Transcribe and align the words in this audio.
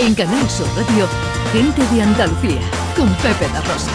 En 0.00 0.14
Canal 0.14 0.48
Sur 0.48 0.66
Radio, 0.76 1.06
Gente 1.52 1.82
de 1.94 2.00
Andalucía, 2.02 2.62
con 2.96 3.06
Pepe 3.16 3.46
da 3.52 3.60
Rosa. 3.60 3.90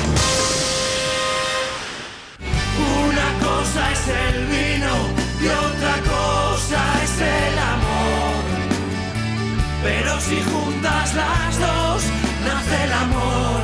Una 3.09 3.33
cosa 3.43 3.91
es 3.91 4.07
el 4.07 4.45
vino 4.45 4.93
y 5.41 5.47
otra 5.47 5.95
cosa 6.03 7.03
es 7.03 7.21
el 7.21 7.57
amor. 7.57 8.43
Pero 9.81 10.19
si 10.19 10.35
juntas 10.43 11.15
las 11.15 11.59
dos, 11.59 12.03
nace 12.45 12.83
el 12.83 12.93
amor 12.93 13.61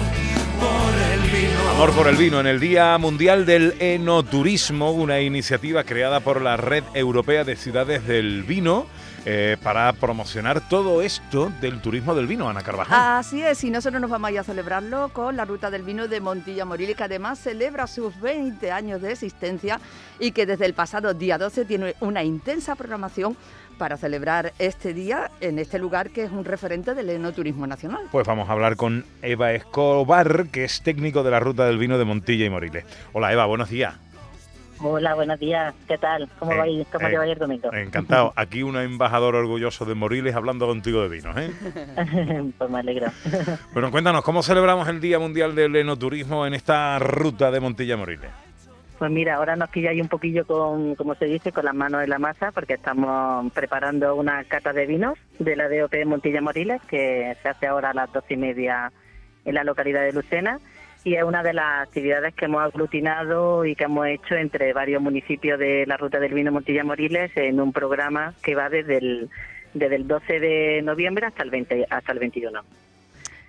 por 0.60 0.94
el 1.14 1.20
vino. 1.30 1.70
Amor 1.76 1.92
por 1.92 2.08
el 2.08 2.16
vino 2.16 2.40
en 2.40 2.48
el 2.48 2.60
Día 2.60 2.98
Mundial 2.98 3.46
del 3.46 3.76
Enoturismo, 3.80 4.90
una 4.90 5.20
iniciativa 5.22 5.84
creada 5.84 6.22
por 6.22 6.42
la 6.42 6.58
Red 6.58 6.86
Europea 6.96 7.44
de 7.44 7.56
Ciudades 7.56 8.08
del 8.08 8.42
Vino. 8.42 8.88
Eh, 9.26 9.58
para 9.62 9.94
promocionar 9.94 10.68
todo 10.68 11.02
esto 11.02 11.52
del 11.62 11.80
turismo 11.80 12.16
del 12.16 12.28
vino, 12.28 12.50
Ana 12.50 12.64
Carvajal. 12.64 13.20
Así 13.20 13.42
es, 13.44 13.64
y 13.64 13.70
nosotros 13.70 14.02
nos 14.02 14.10
vamos 14.10 14.30
a 14.30 14.32
ir 14.32 14.40
a 14.40 14.44
celebrarlo 14.44 15.10
con 15.10 15.36
la 15.36 15.46
Ruta 15.46 15.70
del 15.70 15.84
Vino 15.84 16.08
de 16.08 16.20
Montilla 16.20 16.66
Moriles, 16.66 16.96
que 16.96 17.04
además 17.04 17.40
celebra 17.40 17.86
sus 17.88 18.20
20 18.20 18.72
años 18.72 19.02
de 19.02 19.12
existencia 19.12 19.80
y 20.20 20.32
que 20.32 20.46
desde 20.46 20.66
el 20.66 20.74
pasado 20.74 21.14
día 21.14 21.38
12 21.38 21.66
tiene 21.66 21.96
una 22.00 22.24
intensa 22.24 22.76
programación 22.76 23.38
para 23.78 23.98
celebrar 23.98 24.54
este 24.60 24.94
día 24.94 25.32
en 25.40 25.58
este 25.58 25.80
lugar 25.80 26.12
que 26.12 26.24
es 26.24 26.32
un 26.32 26.46
referente 26.46 26.94
del 26.94 27.10
enoturismo 27.10 27.66
nacional. 27.66 28.04
Pues 28.12 28.28
vamos 28.28 28.50
a 28.50 28.52
hablar 28.54 28.76
con 28.76 29.06
Eva 29.22 29.54
Escobar, 29.54 30.48
que 30.48 30.64
es 30.64 30.82
técnico 30.82 31.24
de 31.24 31.32
la 31.32 31.40
Ruta 31.40 31.66
del 31.66 31.78
Vino 31.78 31.98
de 31.98 32.06
Montilla 32.06 32.46
y 32.46 32.50
Moriles. 32.50 32.86
Hola 33.14 33.34
Eva, 33.34 33.46
buenos 33.46 33.70
días. 33.70 33.96
Hola, 34.84 35.14
buenos 35.16 35.40
días. 35.40 35.74
¿Qué 35.88 35.98
tal? 35.98 36.28
¿Cómo 36.40 36.54
Eh, 36.54 36.58
vais? 36.58 36.88
¿Cómo 36.92 37.08
eh, 37.08 37.12
lleváis 37.12 37.34
el 37.34 37.40
domingo? 37.40 37.72
Encantado. 37.74 38.34
Aquí 38.36 38.64
un 38.64 38.76
embajador 38.78 39.36
orgulloso 39.36 39.86
de 39.86 39.94
Moriles 39.96 40.36
hablando 40.36 40.66
contigo 40.68 41.02
de 41.04 41.10
vinos. 41.10 41.36
¿eh? 41.38 41.52
pues 42.58 42.70
me 42.70 42.80
alegro. 42.80 43.08
Bueno, 43.74 43.92
cuéntanos, 43.92 44.24
¿cómo 44.24 44.42
celebramos 44.44 44.88
el 44.88 45.00
Día 45.00 45.20
Mundial 45.20 45.56
del 45.56 45.76
Enoturismo 45.76 46.46
en 46.46 46.54
esta 46.54 46.98
ruta 47.00 47.52
de 47.52 47.60
Montilla 47.60 47.96
Moriles? 47.96 48.30
Pues 48.98 49.10
mira, 49.12 49.36
ahora 49.36 49.56
nos 49.56 49.70
pilláis 49.70 50.00
un 50.02 50.08
poquillo 50.10 50.46
con, 50.46 50.96
como 50.96 51.16
se 51.16 51.26
dice, 51.26 51.52
con 51.52 51.66
las 51.66 51.74
manos 51.74 52.04
en 52.04 52.10
la 52.10 52.20
masa, 52.20 52.52
porque 52.52 52.74
estamos 52.74 53.52
preparando 53.54 54.16
una 54.16 54.44
cata 54.44 54.74
de 54.74 54.86
vinos 54.86 55.18
de 55.40 55.56
la 55.56 55.68
DOP 55.70 55.92
de 55.92 56.06
Montilla 56.06 56.42
Moriles, 56.42 56.82
que 56.88 57.36
se 57.42 57.50
hace 57.50 57.66
ahora 57.68 57.92
a 57.92 57.94
las 57.94 58.12
doce 58.14 58.36
y 58.36 58.38
media 58.38 58.92
en 59.46 59.56
la 59.56 59.64
localidad 59.64 60.02
de 60.02 60.14
Lucena. 60.14 60.60
Y 61.04 61.16
es 61.16 61.24
una 61.24 61.42
de 61.42 61.54
las 61.54 61.88
actividades 61.88 62.36
que 62.36 62.46
hemos 62.46 62.62
aglutinado 62.62 63.66
y 63.66 63.76
que 63.76 63.86
hemos 63.86 64.06
hecho 64.08 64.36
entre 64.36 64.72
varios 64.72 65.02
municipios 65.02 65.58
de 65.58 65.86
la 65.88 65.98
Ruta 65.98 66.20
del 66.20 66.34
Vino 66.34 66.52
Montilla 66.52 66.84
Moriles 66.84 67.32
en 67.36 67.60
un 67.60 67.74
programa 67.74 68.36
que 68.44 68.54
va 68.54 68.70
desde 68.70 68.98
el, 68.98 69.30
desde 69.74 69.96
el 69.96 70.08
12 70.08 70.40
de 70.40 70.82
noviembre 70.84 71.26
hasta 71.26 71.42
el, 71.42 71.50
20, 71.50 71.88
hasta 71.90 72.12
el 72.12 72.20
21. 72.20 72.62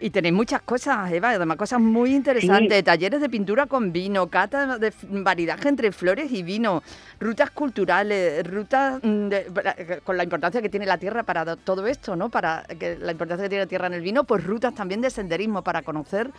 Y 0.00 0.10
tenéis 0.10 0.34
muchas 0.34 0.62
cosas, 0.62 1.12
Eva, 1.12 1.30
además 1.30 1.56
cosas 1.58 1.78
muy 1.78 2.12
interesantes, 2.16 2.82
talleres 2.82 3.20
de 3.20 3.28
pintura 3.28 3.66
con 3.66 3.92
vino, 3.92 4.26
cata 4.28 4.78
de 4.78 4.92
variedad 5.02 5.64
entre 5.64 5.92
flores 5.92 6.32
y 6.32 6.42
vino, 6.42 6.82
rutas 7.20 7.50
culturales, 7.52 8.44
rutas 8.50 8.98
mm, 9.04 9.28
de- 9.28 10.00
con 10.02 10.16
la 10.16 10.24
importancia 10.24 10.60
que 10.60 10.68
tiene 10.70 10.86
la 10.86 10.98
tierra 10.98 11.22
para 11.22 11.44
do- 11.44 11.56
todo 11.56 11.86
esto, 11.86 12.16
¿no? 12.16 12.30
Para 12.30 12.64
que 12.80 12.96
la 12.98 13.12
importancia 13.12 13.44
que 13.44 13.50
tiene 13.50 13.64
la 13.64 13.68
tierra 13.68 13.86
en 13.88 13.92
el 13.94 14.00
vino, 14.00 14.24
pues 14.24 14.42
rutas 14.42 14.74
también 14.74 15.02
de 15.02 15.10
senderismo 15.10 15.62
para 15.62 15.82
conocer 15.82 16.30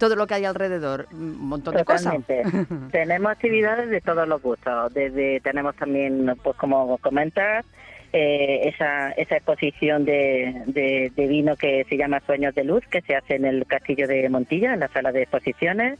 todo 0.00 0.16
lo 0.16 0.26
que 0.26 0.32
hay 0.32 0.46
alrededor, 0.46 1.06
un 1.12 1.38
montón 1.38 1.76
de 1.76 1.84
cosas. 1.84 2.14
Totalmente. 2.24 2.66
tenemos 2.90 3.30
actividades 3.30 3.90
de 3.90 4.00
todos 4.00 4.26
los 4.26 4.40
gustos. 4.42 4.92
Desde 4.94 5.40
tenemos 5.40 5.76
también, 5.76 6.34
pues 6.42 6.56
como 6.56 6.96
comentas, 6.98 7.66
eh, 8.14 8.62
esa, 8.64 9.10
esa 9.10 9.36
exposición 9.36 10.06
de, 10.06 10.62
de, 10.66 11.12
de 11.14 11.26
vino 11.26 11.54
que 11.54 11.84
se 11.86 11.98
llama 11.98 12.22
Sueños 12.24 12.54
de 12.54 12.64
Luz, 12.64 12.82
que 12.90 13.02
se 13.02 13.14
hace 13.14 13.34
en 13.34 13.44
el 13.44 13.66
Castillo 13.66 14.08
de 14.08 14.26
Montilla, 14.30 14.72
en 14.72 14.80
la 14.80 14.88
sala 14.88 15.12
de 15.12 15.22
exposiciones. 15.22 15.98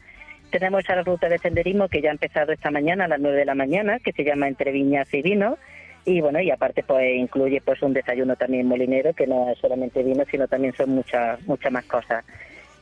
Tenemos 0.51 0.83
esa 0.83 1.03
ruta 1.03 1.29
de 1.29 1.39
senderismo 1.39 1.89
que 1.89 2.01
ya 2.01 2.09
ha 2.09 2.13
empezado 2.13 2.53
esta 2.53 2.71
mañana 2.71 3.05
a 3.05 3.09
las 3.09 3.21
9 3.21 3.37
de 3.37 3.45
la 3.45 3.55
mañana, 3.55 3.99
que 3.99 4.13
se 4.13 4.25
llama 4.25 4.49
Entre 4.49 4.73
Viñas 4.73 5.13
y 5.13 5.21
Vino. 5.21 5.59
Y 6.07 6.23
bueno, 6.23 6.41
y 6.41 6.51
aparte 6.51 6.83
pues 6.83 7.15
incluye 7.15 7.61
pues 7.61 7.83
un 7.83 7.93
desayuno 7.93 8.35
también 8.35 8.67
molinero, 8.67 9.13
que 9.13 9.27
no 9.27 9.51
es 9.51 9.59
solamente 9.59 10.03
vino, 10.03 10.25
sino 10.31 10.49
también 10.49 10.73
son 10.75 10.91
muchas 10.91 11.39
muchas 11.47 11.71
más 11.71 11.85
cosas. 11.85 12.25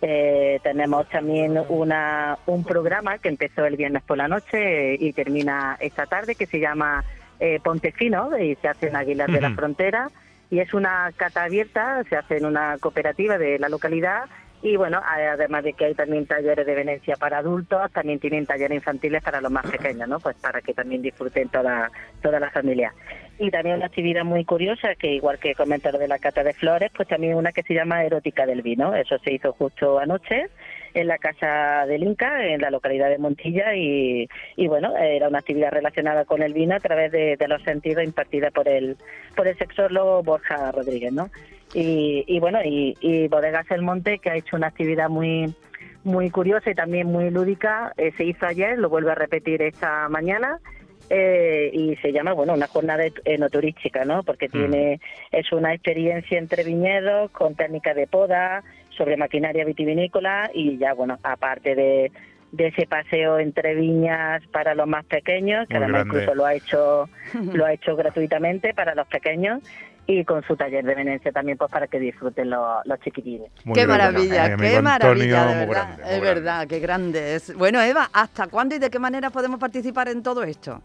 Eh, 0.00 0.60
tenemos 0.62 1.08
también 1.08 1.58
una, 1.68 2.38
un 2.46 2.62
programa 2.64 3.18
que 3.18 3.28
empezó 3.28 3.64
el 3.64 3.76
viernes 3.76 4.02
por 4.04 4.16
la 4.16 4.28
noche 4.28 4.94
eh, 4.94 4.96
y 5.00 5.12
termina 5.12 5.76
esta 5.80 6.06
tarde 6.06 6.36
que 6.36 6.46
se 6.46 6.60
llama 6.60 7.04
eh, 7.40 7.58
Ponte 7.62 7.90
Fino 7.90 8.38
y 8.38 8.54
se 8.56 8.68
hace 8.68 8.88
en 8.88 8.96
Aguilar 8.96 9.30
de 9.30 9.40
la. 9.40 9.50
Frontera 9.50 10.10
y 10.50 10.60
es 10.60 10.72
una 10.72 11.10
cata 11.16 11.44
abierta, 11.44 12.04
se 12.08 12.16
hace 12.16 12.36
en 12.38 12.46
una 12.46 12.78
cooperativa 12.78 13.38
de 13.38 13.58
la 13.58 13.68
localidad 13.68 14.26
y 14.62 14.76
bueno, 14.76 15.00
además 15.04 15.62
de 15.62 15.72
que 15.72 15.86
hay 15.86 15.94
también 15.94 16.26
talleres 16.26 16.66
de 16.66 16.74
venencia 16.74 17.16
para 17.16 17.38
adultos, 17.38 17.92
también 17.92 18.18
tienen 18.18 18.44
talleres 18.44 18.76
infantiles 18.76 19.22
para 19.22 19.40
los 19.40 19.52
más 19.52 19.66
pequeños, 19.66 20.08
¿no? 20.08 20.18
Pues 20.18 20.36
para 20.36 20.60
que 20.60 20.74
también 20.74 21.00
disfruten 21.00 21.48
toda, 21.48 21.90
toda 22.20 22.40
la 22.40 22.50
familia. 22.50 22.92
Y 23.38 23.50
también 23.50 23.76
una 23.76 23.86
actividad 23.86 24.24
muy 24.24 24.44
curiosa, 24.44 24.96
que 24.96 25.12
igual 25.12 25.38
que 25.38 25.54
comentar 25.54 25.96
de 25.96 26.08
la 26.08 26.18
cata 26.18 26.42
de 26.42 26.54
flores, 26.54 26.90
pues 26.96 27.08
también 27.08 27.36
una 27.36 27.52
que 27.52 27.62
se 27.62 27.74
llama 27.74 28.04
Erótica 28.04 28.46
del 28.46 28.62
Vino. 28.62 28.94
Eso 28.96 29.18
se 29.18 29.32
hizo 29.32 29.52
justo 29.52 29.98
anoche 29.98 30.48
en 30.94 31.06
la 31.06 31.18
Casa 31.18 31.86
del 31.86 32.02
Inca, 32.02 32.44
en 32.44 32.60
la 32.60 32.70
localidad 32.70 33.10
de 33.10 33.18
Montilla, 33.18 33.74
y, 33.76 34.28
bueno, 34.66 34.96
era 34.96 35.28
una 35.28 35.38
actividad 35.38 35.70
relacionada 35.70 36.24
con 36.24 36.42
el 36.42 36.52
vino 36.52 36.74
a 36.74 36.80
través 36.80 37.12
de, 37.12 37.36
los 37.46 37.62
sentidos 37.62 38.02
impartida 38.02 38.50
por 38.50 38.66
el, 38.68 38.96
por 39.36 39.46
el 39.46 39.56
sexólogo 39.56 40.22
Borja 40.22 40.72
Rodríguez, 40.72 41.12
¿no? 41.12 41.30
Y, 41.74 42.24
y 42.26 42.40
bueno, 42.40 42.58
y, 42.64 42.96
y 43.00 43.28
Bodegas 43.28 43.70
El 43.70 43.82
Monte, 43.82 44.18
que 44.18 44.30
ha 44.30 44.36
hecho 44.36 44.56
una 44.56 44.68
actividad 44.68 45.08
muy 45.08 45.54
muy 46.04 46.30
curiosa 46.30 46.70
y 46.70 46.74
también 46.74 47.08
muy 47.08 47.30
lúdica, 47.30 47.92
eh, 47.96 48.12
se 48.16 48.24
hizo 48.24 48.46
ayer, 48.46 48.78
lo 48.78 48.88
vuelve 48.88 49.12
a 49.12 49.14
repetir 49.14 49.60
esta 49.62 50.08
mañana, 50.08 50.58
eh, 51.10 51.70
y 51.72 51.96
se 51.96 52.12
llama 52.12 52.32
bueno 52.32 52.54
una 52.54 52.66
jornada 52.66 53.04
enoturística 53.24 54.04
no 54.04 54.22
porque 54.22 54.48
tiene 54.48 55.00
es 55.32 55.52
una 55.52 55.72
experiencia 55.74 56.38
entre 56.38 56.64
viñedos 56.64 57.30
con 57.30 57.54
técnicas 57.54 57.96
de 57.96 58.06
poda 58.06 58.62
sobre 58.90 59.16
maquinaria 59.16 59.64
vitivinícola 59.64 60.50
y 60.52 60.76
ya 60.78 60.92
bueno 60.94 61.18
aparte 61.22 61.74
de 61.74 62.12
de 62.52 62.68
ese 62.68 62.86
paseo 62.86 63.38
entre 63.38 63.74
viñas 63.74 64.42
para 64.48 64.74
los 64.74 64.86
más 64.86 65.04
pequeños 65.04 65.68
que 65.68 65.74
Muy 65.74 65.84
además 65.84 66.04
grande. 66.04 66.22
incluso 66.22 66.34
lo 66.34 66.46
ha 66.46 66.54
hecho 66.54 67.08
lo 67.54 67.64
ha 67.66 67.72
hecho 67.72 67.96
gratuitamente 67.96 68.74
para 68.74 68.94
los 68.94 69.06
pequeños 69.06 69.62
y 70.10 70.24
con 70.24 70.42
su 70.44 70.56
taller 70.56 70.84
de 70.86 70.94
venencia 70.94 71.30
también 71.32 71.58
pues 71.58 71.70
para 71.70 71.86
que 71.86 72.00
disfruten 72.00 72.48
los, 72.48 72.66
los 72.86 72.98
chiquitines 73.00 73.50
Muy 73.64 73.74
qué 73.74 73.84
grande. 73.84 74.04
maravilla, 74.04 74.46
qué 74.46 74.52
Antonio, 74.52 74.82
maravilla, 74.82 75.46
de 75.46 75.54
muy 75.54 75.66
verdad. 75.66 75.68
grande, 75.68 76.02
muy 76.02 76.02
es 76.14 76.20
grande. 76.20 76.34
verdad, 76.34 76.66
qué 76.66 76.78
grande 76.80 77.34
es. 77.34 77.54
Bueno, 77.54 77.80
Eva, 77.82 78.08
¿hasta 78.14 78.46
cuándo 78.46 78.74
y 78.74 78.78
de 78.78 78.88
qué 78.88 78.98
manera 78.98 79.28
podemos 79.28 79.60
participar 79.60 80.08
en 80.08 80.22
todo 80.22 80.42
esto? 80.44 80.80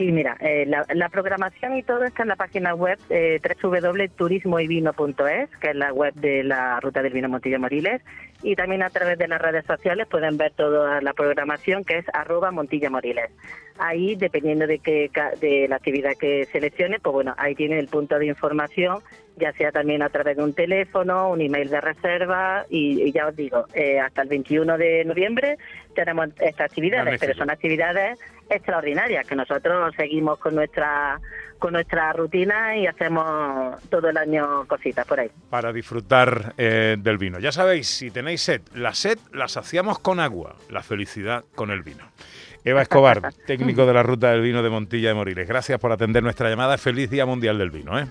Sí, 0.00 0.10
mira, 0.12 0.34
eh, 0.40 0.64
la, 0.66 0.86
la 0.94 1.10
programación 1.10 1.76
y 1.76 1.82
todo 1.82 2.04
está 2.04 2.22
en 2.22 2.30
la 2.30 2.36
página 2.36 2.74
web 2.74 2.98
eh, 3.10 3.38
www.turismoyvino.es, 3.62 5.50
que 5.60 5.68
es 5.68 5.76
la 5.76 5.92
web 5.92 6.14
de 6.14 6.42
la 6.42 6.80
Ruta 6.80 7.02
del 7.02 7.12
Vino 7.12 7.28
Montilla 7.28 7.58
Moriles, 7.58 8.00
y 8.42 8.56
también 8.56 8.82
a 8.82 8.88
través 8.88 9.18
de 9.18 9.28
las 9.28 9.42
redes 9.42 9.66
sociales 9.66 10.06
pueden 10.10 10.38
ver 10.38 10.52
toda 10.52 11.02
la 11.02 11.12
programación 11.12 11.84
que 11.84 11.98
es 11.98 12.06
arroba 12.14 12.50
Montilla 12.50 12.88
Moriles. 12.88 13.30
Ahí, 13.78 14.16
dependiendo 14.16 14.66
de, 14.66 14.78
qué, 14.78 15.10
ca- 15.12 15.32
de 15.38 15.66
la 15.68 15.76
actividad 15.76 16.12
que 16.18 16.46
seleccione, 16.46 16.98
pues 16.98 17.12
bueno, 17.12 17.34
ahí 17.36 17.54
tiene 17.54 17.78
el 17.78 17.88
punto 17.88 18.18
de 18.18 18.24
información, 18.24 19.00
ya 19.36 19.52
sea 19.52 19.70
también 19.70 20.00
a 20.02 20.08
través 20.08 20.38
de 20.38 20.42
un 20.42 20.54
teléfono, 20.54 21.28
un 21.30 21.42
email 21.42 21.68
de 21.68 21.80
reserva, 21.82 22.64
y, 22.70 23.02
y 23.02 23.12
ya 23.12 23.26
os 23.26 23.36
digo, 23.36 23.66
eh, 23.74 24.00
hasta 24.00 24.22
el 24.22 24.28
21 24.28 24.78
de 24.78 25.04
noviembre 25.04 25.58
tenemos 25.94 26.28
estas 26.40 26.70
actividades, 26.70 27.04
Magnífico. 27.04 27.26
pero 27.26 27.38
son 27.38 27.50
actividades 27.50 28.18
extraordinarias 28.50 29.26
que 29.26 29.36
nosotros 29.36 29.94
seguimos 29.96 30.38
con 30.38 30.54
nuestra 30.54 31.20
con 31.58 31.74
nuestra 31.74 32.12
rutina 32.14 32.76
y 32.76 32.86
hacemos 32.86 33.78
todo 33.90 34.08
el 34.08 34.16
año 34.16 34.64
cositas 34.66 35.06
por 35.06 35.20
ahí. 35.20 35.30
para 35.50 35.72
disfrutar 35.72 36.54
eh, 36.56 36.96
del 36.98 37.18
vino. 37.18 37.38
Ya 37.38 37.52
sabéis, 37.52 37.86
si 37.86 38.10
tenéis 38.10 38.40
sed, 38.40 38.62
la 38.74 38.94
sed 38.94 39.18
la 39.32 39.46
saciamos 39.46 39.98
con 39.98 40.20
agua, 40.20 40.56
la 40.70 40.82
felicidad 40.82 41.44
con 41.54 41.70
el 41.70 41.82
vino. 41.82 42.04
Eva 42.64 42.82
Escobar, 42.82 43.32
técnico 43.46 43.86
de 43.86 43.92
la 43.92 44.02
Ruta 44.02 44.30
del 44.30 44.40
Vino 44.40 44.62
de 44.62 44.70
Montilla 44.70 45.08
de 45.08 45.14
Moriles. 45.14 45.46
Gracias 45.46 45.78
por 45.78 45.92
atender 45.92 46.22
nuestra 46.22 46.48
llamada. 46.48 46.76
Feliz 46.78 47.10
Día 47.10 47.26
Mundial 47.26 47.58
del 47.58 47.70
Vino. 47.70 47.98
¿eh? 47.98 48.06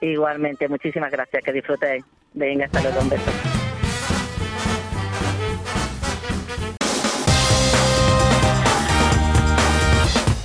Igualmente, 0.00 0.68
muchísimas 0.68 1.10
gracias, 1.10 1.42
que 1.44 1.52
disfrutéis. 1.52 2.04
Venga, 2.32 2.66
hasta 2.66 2.82
luego, 2.82 3.00
un 3.00 3.10
beso. 3.10 3.59